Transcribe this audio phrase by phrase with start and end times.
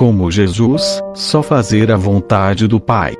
[0.00, 3.12] como Jesus, só fazer a vontade do Pai.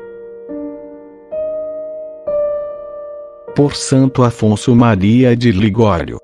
[3.55, 6.17] Por Santo Afonso Maria de Ligório.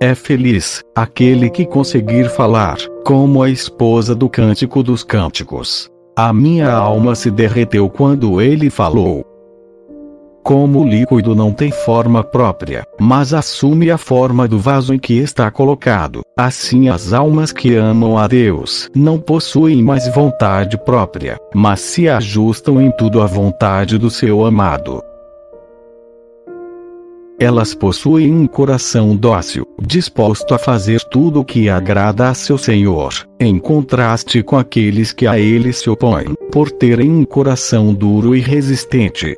[0.00, 5.88] É feliz aquele que conseguir falar, como a esposa do Cântico dos Cânticos.
[6.16, 9.24] A minha alma se derreteu quando ele falou.
[10.42, 15.14] Como o líquido não tem forma própria, mas assume a forma do vaso em que
[15.14, 21.80] está colocado, assim as almas que amam a Deus não possuem mais vontade própria, mas
[21.80, 25.00] se ajustam em tudo à vontade do seu amado.
[27.38, 33.12] Elas possuem um coração dócil, disposto a fazer tudo o que agrada a seu Senhor,
[33.40, 38.40] em contraste com aqueles que a ele se opõem, por terem um coração duro e
[38.40, 39.36] resistente.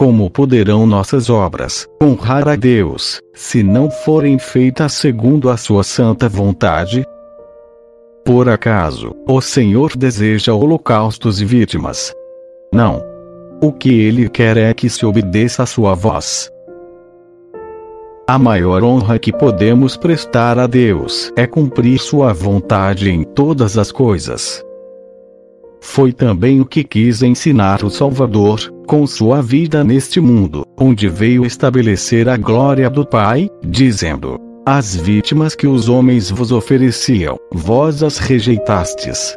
[0.00, 6.26] Como poderão nossas obras honrar a Deus, se não forem feitas segundo a sua santa
[6.26, 7.04] vontade?
[8.24, 12.14] Por acaso, o Senhor deseja holocaustos e vítimas?
[12.72, 13.04] Não.
[13.62, 16.50] O que ele quer é que se obedeça a sua voz.
[18.26, 23.92] A maior honra que podemos prestar a Deus é cumprir sua vontade em todas as
[23.92, 24.64] coisas.
[25.80, 31.44] Foi também o que quis ensinar o Salvador, com sua vida neste mundo, onde veio
[31.44, 38.18] estabelecer a glória do Pai, dizendo: As vítimas que os homens vos ofereciam, vós as
[38.18, 39.34] rejeitastes.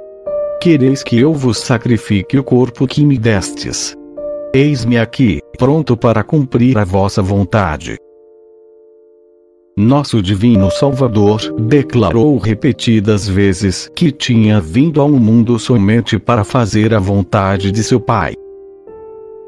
[0.61, 3.95] Quereis que eu vos sacrifique o corpo que me destes.
[4.53, 7.97] Eis-me aqui, pronto para cumprir a vossa vontade.
[9.75, 16.99] Nosso Divino Salvador declarou repetidas vezes que tinha vindo ao mundo somente para fazer a
[16.99, 18.35] vontade de seu Pai.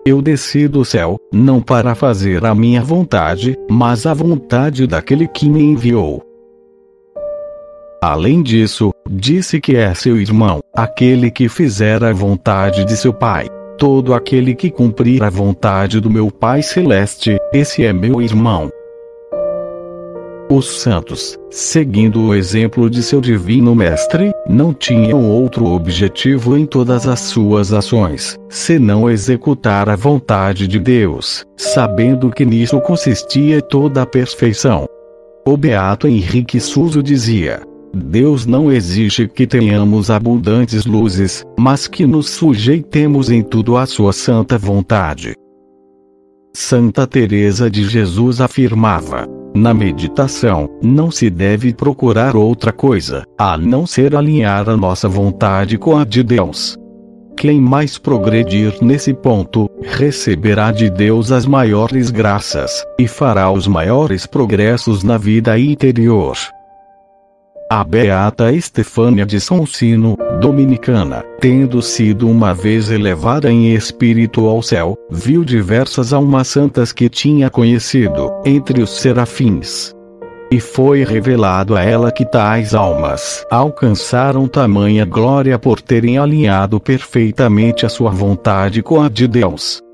[0.03, 5.47] Eu desci do céu, não para fazer a minha vontade, mas a vontade daquele que
[5.47, 6.23] me enviou.
[8.01, 13.47] Além disso, disse que é seu irmão, aquele que fizer a vontade de seu Pai.
[13.77, 18.71] Todo aquele que cumprir a vontade do meu Pai Celeste, esse é meu irmão.
[20.50, 27.07] Os santos, seguindo o exemplo de seu divino mestre, não tinham outro objetivo em todas
[27.07, 34.06] as suas ações, senão executar a vontade de Deus, sabendo que nisso consistia toda a
[34.06, 34.85] perfeição.
[35.47, 42.29] O beato Henrique Suso dizia: Deus não exige que tenhamos abundantes luzes, mas que nos
[42.29, 45.33] sujeitemos em tudo à sua santa vontade.
[46.53, 53.88] Santa Teresa de Jesus afirmava: na meditação, não se deve procurar outra coisa, a não
[53.88, 56.77] ser alinhar a nossa vontade com a de Deus.
[57.38, 64.25] Quem mais progredir nesse ponto, receberá de Deus as maiores graças, e fará os maiores
[64.25, 66.38] progressos na vida interior.
[67.67, 74.61] A beata Estefânia de São Sino, dominicana, tendo sido uma vez elevada em espírito ao
[74.61, 79.95] céu, viu diversas almas santas que tinha conhecido, entre os serafins.
[80.51, 87.83] E foi revelado a ela que tais almas alcançaram tamanha glória por terem alinhado perfeitamente
[87.83, 89.84] a sua vontade com a de Deus.